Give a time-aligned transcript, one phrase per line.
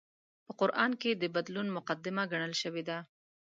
[0.45, 2.97] په قران کې د بدلون مقدمه ګڼل شوې ده